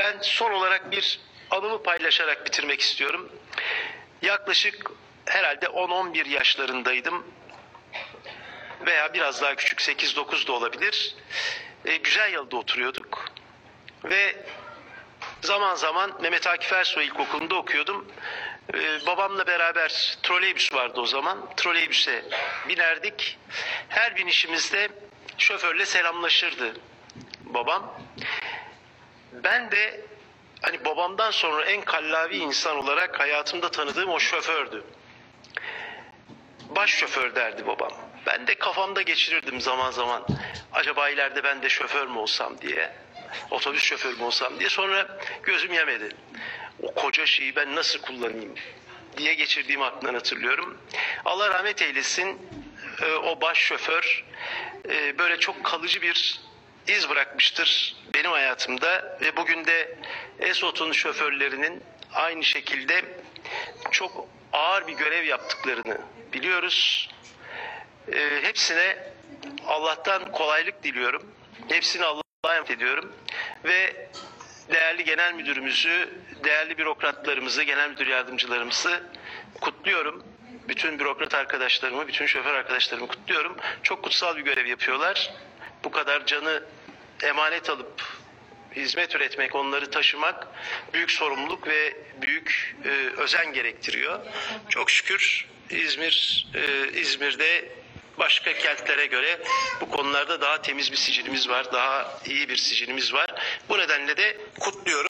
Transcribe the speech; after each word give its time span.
Ben 0.00 0.18
son 0.22 0.50
olarak 0.50 0.90
bir 0.90 1.20
anımı 1.50 1.82
paylaşarak 1.82 2.46
bitirmek 2.46 2.80
istiyorum. 2.80 3.32
Yaklaşık 4.22 4.90
herhalde 5.26 5.66
10-11 5.66 6.28
yaşlarındaydım. 6.28 7.26
Veya 8.86 9.14
biraz 9.14 9.42
daha 9.42 9.54
küçük 9.54 9.80
8-9 9.80 10.46
da 10.46 10.52
olabilir. 10.52 11.14
E, 11.84 11.96
güzel 11.96 12.32
yılda 12.32 12.56
oturuyorduk. 12.56 13.24
Ve 14.04 14.36
zaman 15.42 15.74
zaman 15.74 16.22
Mehmet 16.22 16.46
Akif 16.46 16.72
Ersoy 16.72 17.04
İlkokulu'nda 17.04 17.54
okuyordum. 17.54 18.12
Ee, 18.74 19.06
babamla 19.06 19.46
beraber 19.46 20.18
troleybüs 20.22 20.74
vardı 20.74 21.00
o 21.00 21.06
zaman. 21.06 21.54
Troleybüse 21.56 22.24
binerdik. 22.68 23.38
Her 23.88 24.16
binişimizde 24.16 24.88
şoförle 25.38 25.86
selamlaşırdı 25.86 26.74
babam. 27.44 28.00
Ben 29.32 29.70
de 29.70 30.00
hani 30.62 30.84
babamdan 30.84 31.30
sonra 31.30 31.64
en 31.64 31.82
kallavi 31.82 32.36
insan 32.36 32.76
olarak 32.76 33.20
hayatımda 33.20 33.70
tanıdığım 33.70 34.10
o 34.10 34.20
şofördü. 34.20 34.84
Baş 36.68 36.90
şoför 36.90 37.34
derdi 37.34 37.66
babam. 37.66 37.92
Ben 38.26 38.46
de 38.46 38.54
kafamda 38.54 39.02
geçirirdim 39.02 39.60
zaman 39.60 39.90
zaman. 39.90 40.26
Acaba 40.72 41.08
ileride 41.08 41.44
ben 41.44 41.62
de 41.62 41.68
şoför 41.68 42.06
mü 42.06 42.18
olsam 42.18 42.60
diye. 42.60 42.92
Otobüs 43.50 43.82
şoförü 43.82 44.16
mü 44.16 44.22
olsam 44.22 44.58
diye. 44.58 44.68
Sonra 44.68 45.18
gözüm 45.42 45.72
yemedi. 45.72 46.08
O 46.82 46.94
koca 46.94 47.26
şeyi 47.26 47.56
ben 47.56 47.76
nasıl 47.76 48.00
kullanayım 48.00 48.54
diye 49.16 49.34
geçirdiğim 49.34 49.82
aklından 49.82 50.14
hatırlıyorum. 50.14 50.78
Allah 51.24 51.50
rahmet 51.50 51.82
eylesin. 51.82 52.38
Ee, 53.02 53.12
O 53.12 53.40
baş 53.40 53.58
şoför 53.58 54.24
e, 54.88 55.18
böyle 55.18 55.38
çok 55.38 55.64
kalıcı 55.64 56.02
bir 56.02 56.40
iz 56.96 57.08
bırakmıştır 57.08 57.96
benim 58.14 58.30
hayatımda 58.30 59.18
ve 59.20 59.36
bugün 59.36 59.64
de 59.64 59.98
Esot'un 60.38 60.92
şoförlerinin 60.92 61.82
aynı 62.14 62.44
şekilde 62.44 63.04
çok 63.90 64.28
ağır 64.52 64.86
bir 64.86 64.92
görev 64.92 65.24
yaptıklarını 65.24 65.98
biliyoruz. 66.32 67.08
Ee, 68.12 68.40
hepsine 68.42 68.96
Allah'tan 69.66 70.32
kolaylık 70.32 70.82
diliyorum. 70.82 71.34
Hepsini 71.68 72.04
Allah'a 72.04 72.22
emanet 72.44 72.70
ediyorum. 72.70 73.12
Ve 73.64 74.08
değerli 74.72 75.04
genel 75.04 75.34
müdürümüzü, 75.34 76.08
değerli 76.44 76.78
bürokratlarımızı, 76.78 77.62
genel 77.62 77.90
müdür 77.90 78.06
yardımcılarımızı 78.06 79.02
kutluyorum. 79.60 80.24
Bütün 80.68 80.98
bürokrat 80.98 81.34
arkadaşlarımı, 81.34 82.08
bütün 82.08 82.26
şoför 82.26 82.54
arkadaşlarımı 82.54 83.08
kutluyorum. 83.08 83.56
Çok 83.82 84.02
kutsal 84.02 84.36
bir 84.36 84.42
görev 84.42 84.66
yapıyorlar. 84.66 85.34
Bu 85.84 85.90
kadar 85.90 86.26
canı 86.26 86.62
emanet 87.22 87.70
alıp 87.70 88.02
hizmet 88.76 89.14
üretmek, 89.14 89.54
onları 89.54 89.90
taşımak 89.90 90.46
büyük 90.92 91.10
sorumluluk 91.10 91.66
ve 91.66 91.96
büyük 92.22 92.76
e, 92.84 92.88
özen 93.16 93.52
gerektiriyor. 93.52 94.20
Çok 94.68 94.90
şükür 94.90 95.46
İzmir 95.70 96.46
e, 96.54 96.92
İzmir'de 97.00 97.68
başka 98.18 98.52
kentlere 98.52 99.06
göre 99.06 99.40
bu 99.80 99.90
konularda 99.90 100.40
daha 100.40 100.62
temiz 100.62 100.92
bir 100.92 100.96
sicilimiz 100.96 101.48
var, 101.48 101.72
daha 101.72 102.20
iyi 102.26 102.48
bir 102.48 102.56
sicilimiz 102.56 103.14
var. 103.14 103.30
Bu 103.68 103.78
nedenle 103.78 104.16
de 104.16 104.36
kutluyorum. 104.60 105.00